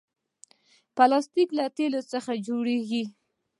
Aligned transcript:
پلاستيک 0.95 1.49
له 1.57 1.65
تیلو 1.77 2.01
څخه 2.11 2.31
جوړېږي. 2.47 3.03